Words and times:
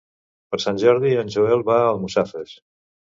Per 0.53 0.59
Sant 0.63 0.79
Jordi 0.85 1.11
en 1.25 1.29
Joel 1.35 1.63
va 1.69 1.77
a 1.83 1.87
Almussafes. 1.93 2.57